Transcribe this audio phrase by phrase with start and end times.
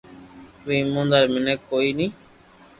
[0.61, 2.07] تو ايموندار مينک ڪوئي ني